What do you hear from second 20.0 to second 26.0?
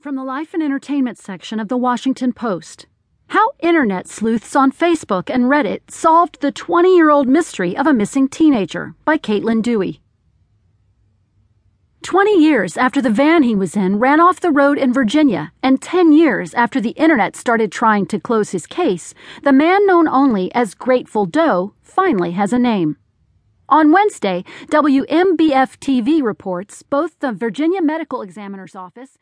only as Grateful Doe finally has a name. On Wednesday, WMBF